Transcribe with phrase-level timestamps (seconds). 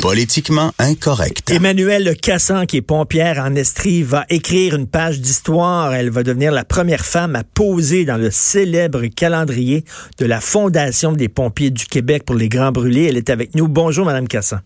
[0.00, 1.50] Politiquement incorrect.
[1.50, 5.92] Emmanuel Cassan, qui est pompière en Estrie, va écrire une page d'histoire.
[5.92, 9.84] Elle va devenir la première femme à poser dans le célèbre calendrier
[10.18, 13.06] de la Fondation des pompiers du Québec pour les grands brûlés.
[13.06, 13.66] Elle est avec nous.
[13.66, 14.60] Bonjour, Madame Cassan.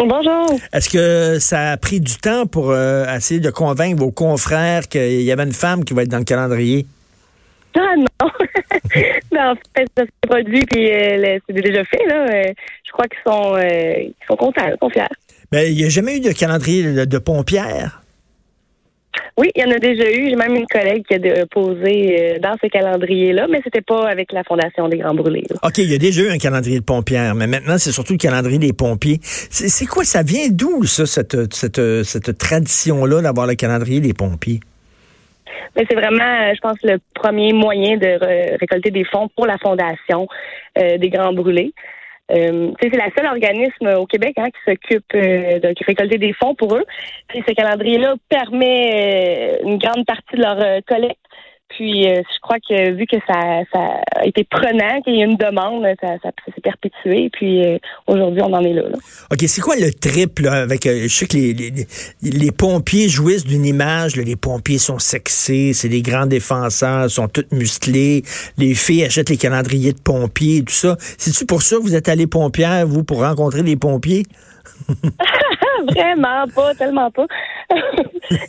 [0.00, 0.58] Bonjour.
[0.72, 5.22] Est-ce que ça a pris du temps pour euh, essayer de convaincre vos confrères qu'il
[5.22, 6.86] y avait une femme qui va être dans le calendrier?
[7.76, 8.30] Ah non.
[9.46, 12.04] en fait, ça s'est produit, puis euh, c'est déjà fait.
[12.06, 12.26] Là.
[12.26, 12.52] Euh,
[12.84, 15.04] je crois qu'ils sont, euh, sont contents, sont fiers.
[15.50, 18.02] Ben, il n'y a jamais eu de calendrier de, de pompières.
[19.38, 20.28] Oui, il y en a déjà eu.
[20.30, 24.42] J'ai même une collègue qui a posé dans ce calendrier-là, mais c'était pas avec la
[24.44, 25.44] Fondation des Grands Brûlés.
[25.48, 25.56] là.
[25.62, 28.18] OK, il y a déjà eu un calendrier de pompières, mais maintenant, c'est surtout le
[28.18, 29.18] calendrier des pompiers.
[29.22, 34.14] C'est c'est quoi, ça vient d'où, ça, cette, cette, cette tradition-là d'avoir le calendrier des
[34.14, 34.60] pompiers?
[35.76, 39.58] Mais c'est vraiment, euh, je pense, le premier moyen de récolter des fonds pour la
[39.58, 40.26] Fondation
[40.78, 41.72] euh, des Grands Brûlés.
[42.32, 46.54] Euh, c'est la seule organisme au Québec hein, qui s'occupe euh, de récolter des fonds
[46.54, 46.84] pour eux.
[47.28, 51.20] Puis ce calendrier-là permet euh, une grande partie de leur collecte.
[51.68, 55.24] Puis euh, je crois que vu que ça, ça a été prenant, qu'il y a
[55.24, 57.28] une demande, ça, ça, ça s'est perpétué.
[57.32, 58.82] Puis euh, aujourd'hui, on en est là.
[58.82, 58.98] là.
[59.32, 61.72] OK, c'est quoi le trip, là, avec, euh, je sais que les, les,
[62.22, 67.28] les pompiers jouissent d'une image, là, les pompiers sont sexés, c'est des grands défenseurs, sont
[67.28, 68.22] tous musclés,
[68.58, 70.96] les filles achètent les calendriers de pompiers et tout ça.
[70.98, 74.22] C'est-tu pour ça que vous êtes allé pompière, vous, pour rencontrer les pompiers?
[75.94, 77.26] Vraiment pas, tellement pas.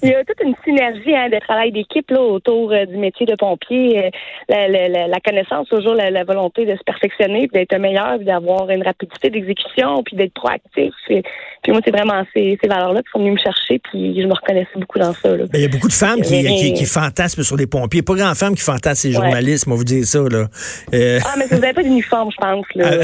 [0.04, 3.26] Il y a toute une synergie hein, de travail d'équipe là, autour euh, du métier
[3.26, 4.06] de pompier.
[4.06, 4.10] Euh,
[4.50, 8.26] la, la- la- connaissance, toujours la, la volonté de se perfectionner, puis d'être meilleur, puis
[8.26, 10.94] d'avoir une rapidité d'exécution, puis d'être proactif.
[11.08, 11.22] Puis
[11.72, 14.70] moi, c'est vraiment ces, ces valeurs-là qui sont venues me chercher, puis je me reconnaissais
[14.76, 15.36] beaucoup dans ça.
[15.36, 15.46] Là.
[15.54, 18.02] Il y a beaucoup de femmes qui, Mais- qui, qui fantasment sur les pompiers.
[18.04, 19.24] Pas grand femmes qui fantasment les Ouais.
[19.26, 20.46] journalistes, moi vous dire ça, là.
[20.94, 22.66] Euh, Ah, mais vous n'avez pas d'uniforme, je pense.
[22.76, 22.90] Là.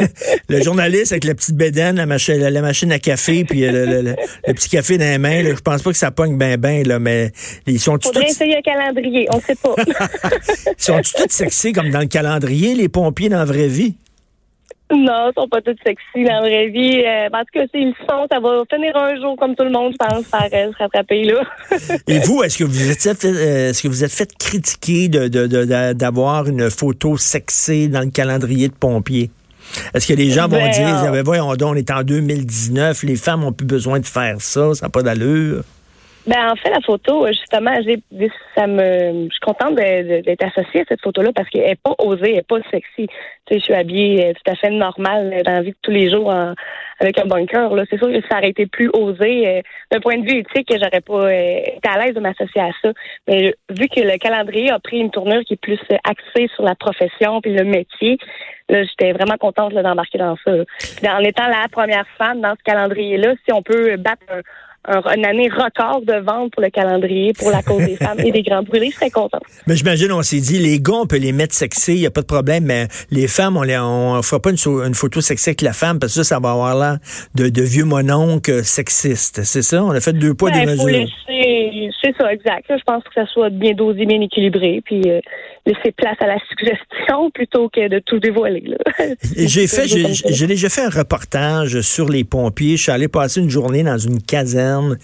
[0.00, 0.04] Ah,
[0.48, 3.86] le journaliste avec la petite bédaine, la machine, la machine à café, puis euh, le,
[3.86, 6.36] le- le- le petit café dans les mains, là, je pense pas que ça pogne
[6.38, 7.32] ben ben, là, mais
[7.66, 9.74] ils sont tous Faudrait essayer un calendrier, on ne sait pas.
[10.76, 13.94] sont tous sexy comme dans le calendrier, les pompiers dans la vraie vie?
[14.90, 17.02] non, ils sont pas tous sexy dans la vraie vie.
[17.04, 19.70] Euh, en tout cas, s'ils le sont, ça va finir un jour comme tout le
[19.70, 21.42] monde, je pense, par euh, se rattraper là.
[22.08, 25.92] Et vous, est-ce que vous êtes fait, euh, est-ce que vous êtes fait critiquer de,
[25.92, 29.30] d'avoir une photo sexée dans le calendrier de pompiers?
[29.94, 33.02] Est-ce que les gens vont Ben, dire, euh, ben, voyons donc, on est en 2019,
[33.02, 35.64] les femmes ont plus besoin de faire ça, ça n'a pas d'allure?
[36.28, 38.02] Ben en fait la photo euh, justement j'ai
[38.54, 41.94] ça me je suis contente d'être associée à cette photo là parce qu'elle est pas
[41.98, 43.06] osée, elle est pas sexy.
[43.46, 45.76] Tu sais je suis habillée euh, tout à fait normale euh, dans la vie de
[45.80, 46.52] tous les jours en-
[47.00, 50.28] avec un bunker là, c'est sûr que ça aurait été plus osé d'un point de
[50.30, 52.90] vue éthique, j'aurais pas été à l'aise de m'associer à ça.
[53.26, 56.74] Mais vu que le calendrier a pris une tournure qui est plus axée sur la
[56.74, 58.18] profession puis le métier,
[58.68, 60.52] là j'étais vraiment contente d'embarquer dans ça.
[60.52, 64.40] en étant la première femme dans ce calendrier là, si on peut battre un
[64.86, 68.30] un- une année record de vente pour le calendrier pour la cause des femmes et
[68.32, 68.90] des grands brûlés.
[68.90, 69.42] Je serais contente.
[69.66, 72.10] Mais j'imagine, on s'est dit, les gars, on peut les mettre sexy, il n'y a
[72.10, 75.62] pas de problème, mais les femmes, on ne on fera pas une, photo sexy avec
[75.62, 76.98] la femme, parce que ça, ça va avoir l'air
[77.34, 79.42] de, de vieux mononcle sexiste.
[79.44, 79.82] C'est ça?
[79.84, 80.86] On a fait deux poids, Ben, deux mesures.
[80.86, 82.68] laisser, c'est ça, exact.
[82.68, 85.20] Là, je pense que ça soit bien dosé, bien équilibré, puis euh,
[85.66, 88.64] laisser place à la suggestion plutôt que de tout dévoiler.
[89.36, 92.76] J'ai fait, j'ai déjà fait un reportage sur les pompiers.
[92.76, 94.98] Je suis allé passer une journée dans une caserne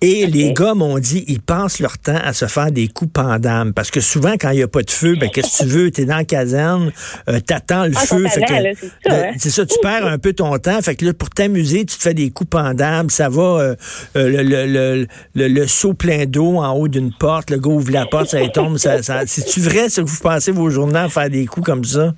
[0.00, 3.72] et les gars m'ont dit, ils passent leur temps à se faire des coups pendames.
[3.72, 5.90] Parce que souvent, quand il n'y a pas de feu, ben, qu'est-ce que tu veux?
[5.90, 6.92] T'es dans la caserne,
[7.28, 8.24] euh, t'attends le Ah, feu.
[8.28, 9.66] c'est ça, hein?
[9.66, 10.80] tu perds un peu ton temps.
[10.80, 13.10] Fait que là, pour t'amuser, tu te fais des coups pendables.
[13.10, 13.74] Ça va, euh,
[14.16, 17.50] euh, le, le, le, le, seau plein d'eau en haut d'une porte.
[17.50, 18.76] Le gars ouvre la porte, ça tombe.
[18.78, 22.12] Ça, C'est-tu vrai, ça, que vous passez vos journées à faire des coups comme ça?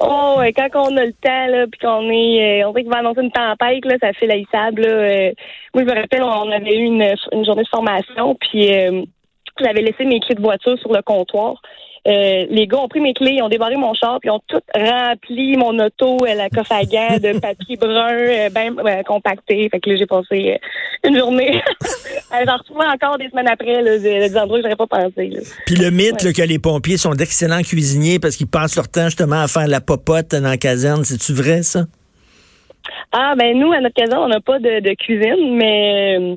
[0.00, 2.90] Oh, ouais, quand on a le temps, là, puis qu'on est, euh, on sait qu'il
[2.90, 4.26] va annoncer une tempête, là, ça fait.
[4.26, 5.32] Là, euh.
[5.72, 9.02] moi, je me rappelle, on avait eu une, une journée de formation, puis euh,
[9.60, 11.60] j'avais laissé mes clés de voiture sur le comptoir.
[12.06, 14.42] Euh, les gars ont pris mes clés, ils ont débarré mon char, puis ils ont
[14.46, 19.68] tout rempli mon auto, euh, la coffre à gants de papier brun, euh, ben compacté.
[19.70, 20.58] Fait que là, j'ai passé
[21.04, 21.62] une journée.
[22.46, 25.28] J'en retrouvais encore des semaines après, là, des, endroits que j'aurais pas pensé.
[25.28, 25.40] Là.
[25.66, 26.24] Puis le mythe Ouais.
[26.24, 29.66] là, que les pompiers sont d'excellents cuisiniers parce qu'ils passent leur temps justement à faire
[29.66, 31.84] la popote dans la caserne, c'est-tu vrai ça?
[33.12, 36.36] Ah, ben nous, à notre caserne, on n'a pas de, de cuisine, mais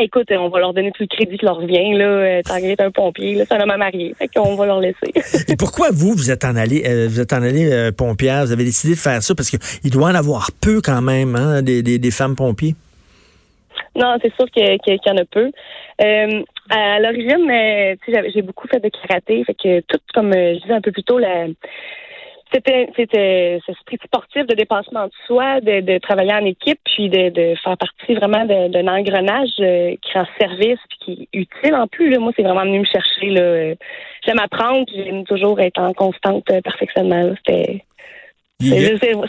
[0.00, 1.92] écoute, on va leur donner tout le crédit qui leur revient.
[1.96, 4.14] Là, euh, qu'il est un pompier, là, c'est un homme marié.
[4.18, 5.12] Fait qu'on va leur laisser.
[5.48, 8.52] Et pourquoi vous, vous êtes en allé, euh, vous êtes en allé euh, pompière, vous
[8.52, 11.82] avez décidé de faire ça parce qu'il doit en avoir peu quand même, hein, des,
[11.82, 12.74] des, des femmes pompiers?
[13.96, 15.50] non, c'est sûr que- que- qu'il y en a peu.
[16.02, 17.96] Euh, à l'origine, euh,
[18.32, 19.42] j'ai beaucoup fait de karaté.
[19.44, 21.46] Fait que tout, comme euh, je disais un peu plus tôt, la,
[22.52, 27.08] c'était c'était ce esprit sportif de dépassement de soi, de, de travailler en équipe, puis
[27.08, 31.74] de, de faire partie vraiment d'un engrenage euh, qui rend service puis qui est utile
[31.74, 32.10] en plus.
[32.10, 32.18] Là.
[32.18, 33.30] Moi, c'est vraiment venu me chercher.
[33.30, 33.74] Là.
[34.26, 37.32] J'aime apprendre, j'aime toujours être en constante perfectionnement.
[37.38, 37.84] C'était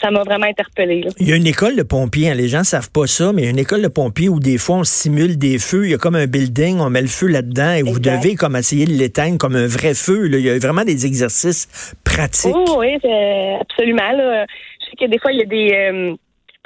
[0.02, 1.06] ça m'a vraiment interpellé.
[1.20, 3.46] Il y a une école de pompiers, hein, les gens savent pas ça, mais il
[3.46, 5.94] y a une école de pompiers où des fois on simule des feux, il y
[5.94, 8.94] a comme un building, on met le feu là-dedans et vous devez comme essayer de
[8.94, 10.30] l'éteindre comme un vrai feu.
[10.32, 12.54] Il y a vraiment des exercices pratiques.
[12.54, 12.96] Oh, oui,
[13.60, 14.12] absolument.
[14.12, 14.46] Là.
[14.80, 15.72] Je sais que des fois il y a des...
[15.74, 16.16] Euh,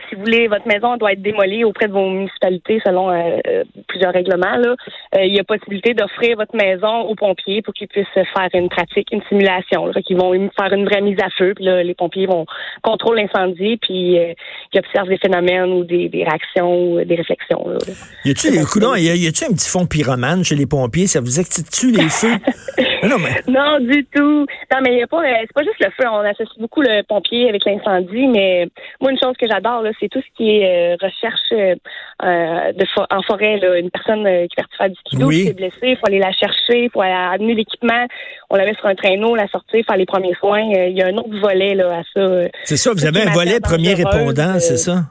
[0.09, 3.63] si vous voulez, votre maison doit être démolie auprès de vos municipalités selon euh, euh,
[3.87, 4.57] plusieurs règlements.
[4.57, 4.75] Là.
[5.15, 8.69] Euh, il y a possibilité d'offrir votre maison aux pompiers pour qu'ils puissent faire une
[8.69, 9.87] pratique, une simulation.
[9.87, 11.53] Là, qu'ils vont faire une vraie mise à feu.
[11.55, 12.45] Puis là, les pompiers vont
[12.83, 17.67] contrôler l'incendie, puis ils observent des phénomènes ou des, réactions ou des réflexions.
[17.69, 17.77] Là.
[18.25, 21.07] Y a-tu, y a, y a-tu un petit fond pyromane chez les pompiers?
[21.07, 22.35] Ça vous excite-tu les feux?
[23.07, 23.41] non, mais...
[23.47, 24.45] non, du tout.
[24.71, 26.07] Non, mais y a pas, c'est pas juste le feu.
[26.11, 28.67] On associe beaucoup le pompier avec l'incendie, mais
[28.99, 31.75] moi, une chose que j'adore, c'est tout ce qui est euh, recherche euh,
[32.23, 33.59] euh, en forêt.
[33.79, 36.83] Une personne qui partit faire du skido, qui est blessée, il faut aller la chercher,
[36.83, 38.05] il faut aller amener l'équipement,
[38.49, 40.61] on la met sur un traîneau, la sortir, faire les premiers soins.
[40.61, 42.49] Il y a un autre volet là, à ça.
[42.63, 45.03] C'est ça, vous avez un volet premier répondant, c'est ça?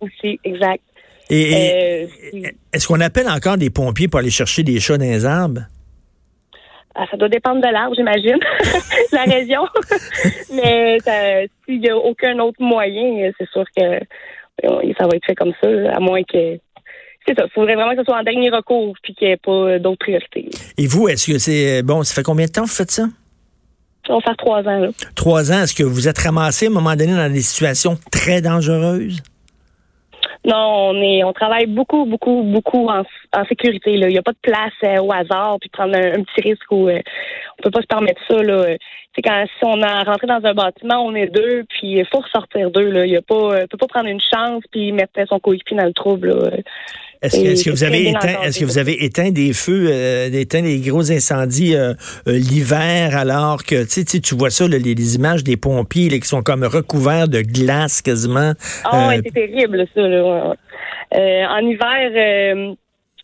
[0.00, 0.82] Aussi, exact.
[1.30, 2.08] Et,
[2.72, 5.62] est-ce qu'on appelle encore des pompiers pour aller chercher des chats dans les arbres?
[7.00, 8.38] Ah, ça doit dépendre de l'arbre, j'imagine,
[9.12, 9.62] la région.
[10.52, 10.98] Mais
[11.64, 15.52] s'il n'y a aucun autre moyen, c'est sûr que euh, ça va être fait comme
[15.62, 16.58] ça, à moins que
[17.24, 17.44] c'est ça.
[17.44, 20.00] Il faudrait vraiment que ce soit en dernier recours puis qu'il n'y ait pas d'autres
[20.00, 20.50] priorités.
[20.76, 23.04] Et vous, est-ce que c'est bon, ça fait combien de temps que vous faites ça?
[24.04, 24.78] Ça va faire trois ans.
[24.80, 24.88] Là.
[25.14, 25.62] Trois ans.
[25.62, 29.22] Est-ce que vous êtes ramassé à un moment donné dans des situations très dangereuses?
[30.44, 33.02] Non, on est, on travaille beaucoup, beaucoup, beaucoup en,
[33.48, 33.96] sécurité.
[33.96, 34.08] Là.
[34.08, 36.88] Il n'y a pas de place euh, au hasard puis prendre un, petit risque où
[36.88, 37.00] euh,
[37.58, 38.36] on peut pas se permettre ça.
[38.36, 38.76] Là.
[39.14, 42.20] C'est quand si on a rentré dans un bâtiment, on est deux, puis il faut
[42.20, 42.90] ressortir deux.
[42.90, 43.06] Là.
[43.06, 45.92] Y a pas, euh, peut pas prendre une chance puis mettre son coéquipier dans le
[45.92, 46.28] trouble.
[46.28, 46.50] Là.
[47.20, 50.78] Est-ce que, vous avez éteint, est-ce que vous avez éteint des feux, euh, éteint des
[50.78, 51.92] gros incendies euh,
[52.28, 56.42] euh, l'hiver alors que tu sais, tu vois ça, les, images des pompiers qui sont
[56.42, 58.52] comme recouverts de glace quasiment.
[58.84, 60.00] Ah c'est terrible ça.
[60.00, 60.54] Là,
[61.12, 62.76] en hiver.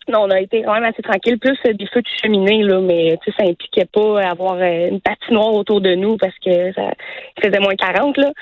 [0.08, 1.38] non, on a été quand même assez tranquille.
[1.38, 5.94] Plus des feux de cheminée, là, mais ça impliquait pas avoir une patinoire autour de
[5.94, 6.90] nous parce que ça
[7.40, 8.16] faisait moins 40.
[8.16, 8.32] Là.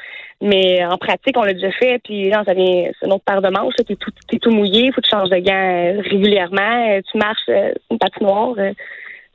[0.45, 3.41] Mais en pratique, on l'a déjà fait, puis non, ça vient, c'est une autre paire
[3.41, 3.75] de manches.
[3.77, 6.91] T'es tout, es tout mouillé, faut que tu changes de gants euh, régulièrement.
[6.91, 8.55] Euh, tu marches, euh, une patinoire.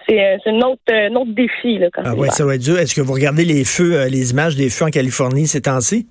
[0.06, 0.82] C'est, c'est un autre,
[1.16, 2.78] autre défi là, quand Ah ouais, ça va être dur.
[2.78, 6.08] Est-ce que vous regardez les feux, les images des feux en Californie ces temps-ci?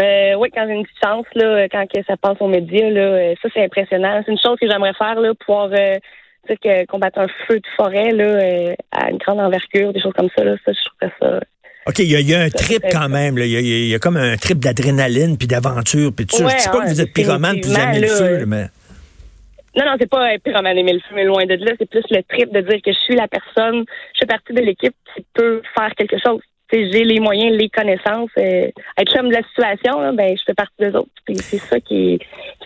[0.00, 3.48] Euh, oui, quand j'ai une petite chance, là, quand ça passe aux médias, là, ça
[3.54, 4.20] c'est impressionnant.
[4.26, 8.74] C'est une chose que j'aimerais faire, là, pouvoir que, combattre un feu de forêt là,
[8.90, 10.42] à une grande envergure, des choses comme ça.
[10.42, 11.40] Là, ça je trouverais ça
[11.86, 13.36] OK, il y, a un trip quand même.
[13.38, 16.12] Il y, a comme un trip d'adrénaline puis d'aventure.
[16.14, 16.48] Puis tout ça.
[16.48, 18.66] Je dis pas que vous êtes pyromane puis vous aimez le feu, mais...
[19.76, 21.72] Non, non, c'est pas un pyromane aimer le feu, mais loin de là.
[21.78, 23.84] C'est plus le trip de dire que je suis la personne,
[24.14, 26.40] je fais partie de l'équipe qui peut faire quelque chose
[26.72, 28.68] j'ai les moyens, les connaissances, euh,
[28.98, 31.08] être chum de la situation, ben je fais partie des autres.
[31.28, 32.18] c'est ça qui,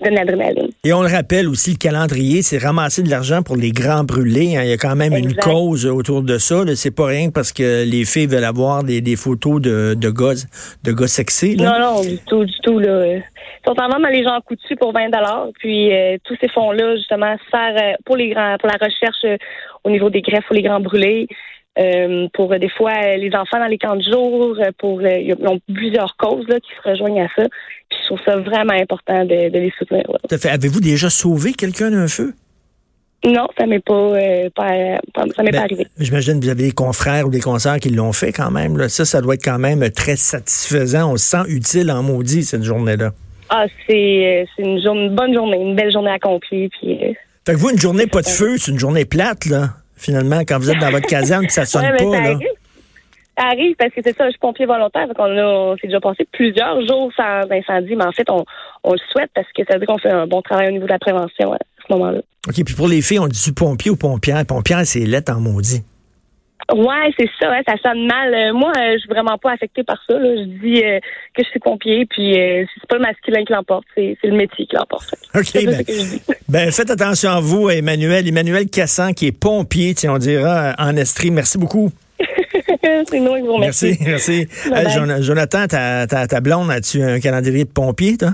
[0.03, 0.71] donne l'adrénaline.
[0.85, 4.57] Et on le rappelle aussi, le calendrier, c'est ramasser de l'argent pour les grands brûlés.
[4.57, 4.63] Hein.
[4.63, 6.63] Il y a quand même une cause autour de ça.
[6.77, 10.35] C'est pas rien parce que les filles veulent avoir des, photos de, de gars
[10.85, 11.57] de gars sexy.
[11.57, 12.79] Non, non, du tout, du tout.
[12.79, 13.17] Là.
[13.17, 13.23] Ils
[13.67, 15.11] sont en vente dans les gens coutus pour 20
[15.59, 19.41] Puis euh, tous ces fonds-là, justement, servent euh, pour les grands pour la recherche
[19.85, 21.27] au niveau des greffes ou les grands brûlés.
[21.79, 25.35] Euh, pour euh, des fois euh, les enfants dans les camps de jour, pour ils
[25.47, 27.45] ont plusieurs causes là, qui se rejoignent à ça.
[27.89, 30.03] Puis je trouve ça vraiment important de, les soutenir.
[30.45, 32.35] Avez-vous déjà sauvé quelqu'un d'un feu?
[33.25, 35.87] Non, ça m'est pas, ça m'est pas ben, arrivé.
[35.99, 38.77] J'imagine que vous avez des confrères ou des concerts qui l'ont fait quand même.
[38.77, 38.89] Là.
[38.89, 41.13] Ça, ça doit être quand même très satisfaisant.
[41.13, 43.13] On se sent utile en maudit cette journée-là.
[43.51, 46.69] Ah, c'est une, une bonne journée, une belle journée accomplie.
[46.69, 46.99] Puis,
[47.47, 50.59] fait que vous, une journée pas de feu, c'est une journée plate, là finalement, quand
[50.59, 51.99] vous êtes dans votre caserne ça sonne pas.
[51.99, 52.29] Ça là.
[52.31, 52.49] Arrive.
[53.37, 55.07] Ça arrive parce que c'est ça, je suis pompier volontaire.
[55.07, 58.45] Donc on, a, s'est déjà passé plusieurs jours sans incendie, mais en fait, on,
[58.83, 60.87] on le souhaite parce que ça veut dire qu'on fait un bon travail au niveau
[60.87, 62.21] de la prévention à ce moment-là.
[62.49, 64.45] OK, puis pour les filles, on dit pompier ou pompière?
[64.45, 65.83] Pompière, c'est lettre en maudit.
[66.75, 68.35] Ouais, c'est ça, ça sonne mal.
[68.35, 70.15] Euh, moi, euh, je suis vraiment pas affectée par ça.
[70.19, 70.99] Je dis euh,
[71.35, 74.77] que je suis pompier, puis c'est pas le masculin qui l'emporte, c'est, le métier qui
[74.77, 75.15] l'emporte.
[75.35, 75.83] OK, ben,
[76.49, 78.29] ben, faites attention à vous, Emmanuel.
[78.29, 81.31] Emmanuel Cassan, qui est pompier, on dira, en Estrie.
[81.31, 81.91] Merci beaucoup.
[83.09, 83.97] c'est nous vous remercie.
[84.05, 85.23] Merci, merci.
[85.23, 88.33] Jonathan, ta, ta, ta blonde, as-tu un calendrier de pompier, toi?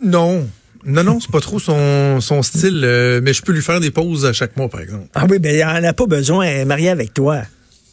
[0.00, 0.46] Non.
[0.86, 3.90] Non, non, c'est pas trop son, son style, euh, mais je peux lui faire des
[3.90, 5.08] pauses à chaque mois, par exemple.
[5.14, 7.42] Ah oui, ben il en a pas besoin, elle est mariée avec toi.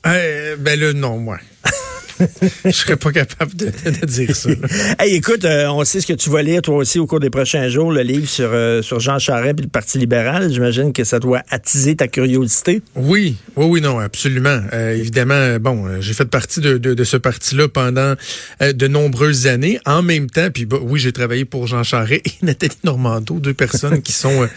[0.05, 1.39] Euh, ben là, non, moi.
[2.65, 3.72] je serais pas capable de,
[4.05, 4.50] dire ça.
[5.00, 7.29] hey, écoute, euh, on sait ce que tu vas lire toi aussi au cours des
[7.29, 10.51] prochains jours, le livre sur, euh, sur Jean Charest et le Parti libéral.
[10.51, 12.82] J'imagine que ça doit attiser ta curiosité.
[12.96, 14.62] Oui, oui, oui, non, absolument.
[14.74, 18.15] Euh, évidemment, bon, j'ai fait partie de, de, ce parti-là pendant
[18.62, 19.79] de nombreuses années.
[19.86, 23.53] En même temps, puis bah, oui, j'ai travaillé pour Jean Charest et Nathalie Normando, deux
[23.53, 24.48] personnes qui sont...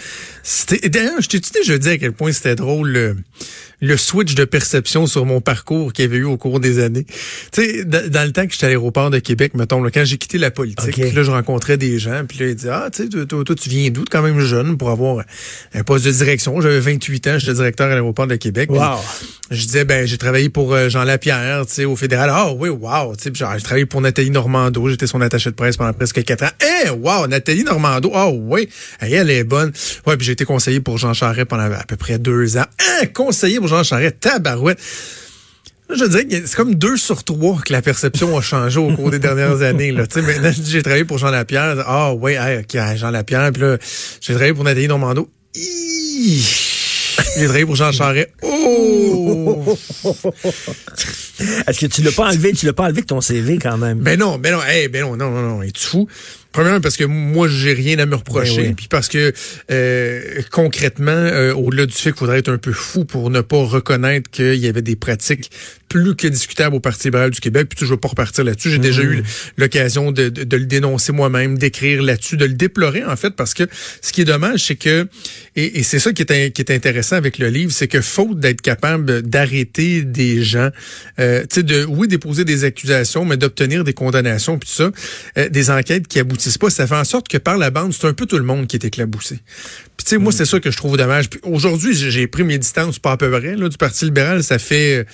[0.85, 3.17] D'ailleurs, je t'ai déjà dit à quel point c'était drôle
[3.81, 7.07] le switch de perception sur mon parcours qu'il y avait eu au cours des années?
[7.53, 10.19] Tu sais, dans le temps que j'étais à l'aéroport de Québec, mettons, là, quand j'ai
[10.19, 13.05] quitté la politique, puis là, je rencontrais des gens, puis là, ils disaient, ah, tu
[13.05, 15.25] sais, toi, tu viens d'où, quand même jeune, pour avoir
[15.75, 16.61] un poste de direction.
[16.61, 18.71] J'avais 28 ans, j'étais directeur à l'aéroport de Québec.
[18.71, 18.99] Wow.
[19.51, 22.31] Je disais, ben, j'ai travaillé pour euh, Jean Lapierre, tu sais, au fédéral.
[22.33, 25.77] Ah, oui, wow, tu sais, j'ai travaillé pour Nathalie Normando, j'étais son attaché de presse
[25.77, 26.51] pendant presque quatre ans.
[26.85, 28.69] Eh, wow, Nathalie Normando, ah, oh, oui,
[29.01, 29.73] elle est bonne.
[30.07, 32.65] Ouais, puis j'ai été conseiller pour Jean Charest pendant à peu près deux ans.
[32.81, 34.79] Hein, conseiller Jean Charest, tabarouette.
[35.89, 39.11] Je dirais que c'est comme deux sur trois que la perception a changé au cours
[39.11, 39.93] des dernières années.
[39.93, 40.05] Là.
[40.11, 41.85] sais, maintenant, j'ai travaillé pour Jean Lapierre.
[41.87, 43.53] Ah oui, ok, Jean Lapierre.
[43.53, 43.77] Puis là,
[44.21, 45.29] j'ai travaillé pour Nathalie Normando.
[45.55, 48.31] J'ai travaillé pour Jean Charest.
[48.43, 49.77] Oh!
[51.39, 52.53] Est-ce que tu l'as pas enlevé?
[52.53, 53.99] Tu l'as pas enlevé de ton CV quand même?
[53.99, 56.09] Ben non, ben non, hey, ben non, non, non, non, es-tu fou?
[56.53, 58.63] Premièrement, parce que moi, j'ai rien à me reprocher.
[58.63, 59.33] Ben puis parce que
[59.71, 63.63] euh, concrètement, euh, au-delà du fait qu'il faudrait être un peu fou pour ne pas
[63.63, 65.51] reconnaître qu'il y avait des pratiques
[65.89, 68.71] plus que discutables au Parti libéral du Québec, puis tu veux pas repartir là-dessus.
[68.71, 69.25] J'ai déjà eu mmh.
[69.59, 73.65] l'occasion de, de, le dénoncer moi-même, d'écrire là-dessus, de le déplorer, en fait, parce que
[74.03, 75.09] ce qui est dommage, c'est que,
[75.55, 78.41] et, et c'est ça qui est, qui est intéressant avec le livre, c'est que faute
[78.41, 80.71] d'être capable d'arrêter des gens,
[81.21, 84.91] euh, tu sais, de, oui, déposer des accusations, mais d'obtenir des condamnations, puis tout ça,
[85.39, 88.07] euh, des enquêtes qui aboutissent pas, ça fait en sorte que par la bande, c'est
[88.07, 89.39] un peu tout le monde qui est éclaboussé.
[89.97, 90.37] Puis tu sais, moi, mm.
[90.37, 91.27] c'est ça que je trouve dommage.
[91.43, 94.43] Aujourd'hui, j'ai pris mes distances pas à peu près là, du Parti libéral.
[94.43, 94.99] Ça fait...
[94.99, 95.05] Euh,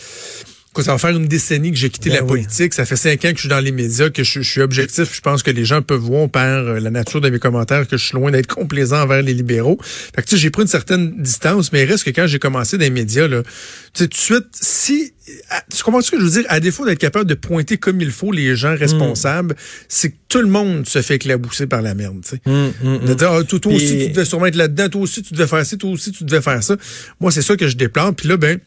[0.80, 2.72] ça va faire une décennie que j'ai quitté ben la politique.
[2.72, 5.14] Ça fait cinq ans que je suis dans les médias, que je, suis objectif.
[5.14, 7.98] Je pense que les gens peuvent voir par euh, la nature de mes commentaires que
[7.98, 9.78] je suis loin d'être complaisant envers les libéraux.
[9.82, 12.38] Fait que tu sais, j'ai pris une certaine distance, mais il reste que quand j'ai
[12.38, 15.12] commencé dans les médias, là, tu sais, tout de suite, si
[15.74, 16.44] tu comprends ce que je veux dire?
[16.48, 19.54] À défaut d'être capable de pointer comme il faut les gens responsables,
[19.88, 22.20] c'est que tout le monde se fait éclabousser par la merde.
[22.22, 22.42] Tu sais.
[22.46, 23.04] Hum, hum.
[23.04, 25.64] de dire, ah, toi, aussi, tu devais sûrement être là-dedans, toi aussi, tu devais faire
[25.64, 26.76] ça, toi aussi, tu devais faire ça.
[27.20, 28.16] Moi, c'est ça que je déplante.
[28.16, 28.58] Puis là, ben,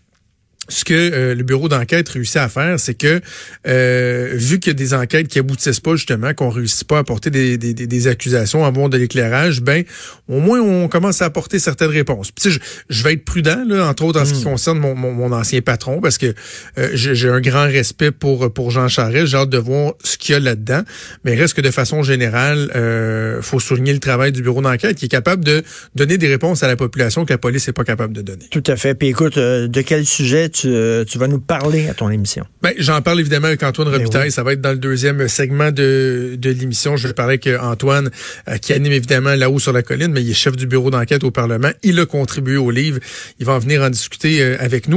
[0.67, 3.21] ce que euh, le bureau d'enquête réussit à faire, c'est que
[3.67, 6.99] euh, vu qu'il y a des enquêtes qui aboutissent pas justement, qu'on réussit pas à
[6.99, 9.83] apporter des, des, des accusations, à avoir de l'éclairage, ben
[10.27, 12.31] au moins on commence à apporter certaines réponses.
[12.31, 14.45] Puis, je, je vais être prudent là, entre autres en ce qui hmm.
[14.45, 16.33] concerne mon, mon, ancien patron, parce que
[16.77, 19.27] euh, j'ai un grand respect pour pour Jean Charest.
[19.27, 20.81] J'ai hâte de voir ce qu'il y a là-dedans.
[21.23, 25.05] Mais reste que de façon générale, euh, faut souligner le travail du bureau d'enquête qui
[25.05, 28.13] est capable de donner des réponses à la population que la police n'est pas capable
[28.13, 28.45] de donner.
[28.49, 28.95] Tout à fait.
[28.95, 32.45] Puis écoute, de quel sujet euh, tu, vas nous parler à ton émission?
[32.61, 34.31] Ben, j'en parle évidemment avec Antoine ben Robitaille.
[34.31, 36.97] Ça va être dans le deuxième segment de, de l'émission.
[36.97, 38.11] Je parler avec Antoine,
[38.47, 41.23] euh, qui anime évidemment là-haut sur la colline, mais il est chef du bureau d'enquête
[41.23, 41.71] au Parlement.
[41.81, 42.99] Il a contribué au livre.
[43.39, 44.93] Il va en venir en discuter euh, avec nous.